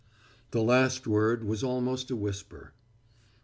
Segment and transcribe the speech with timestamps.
[0.49, 2.73] The last word was almost a whisper.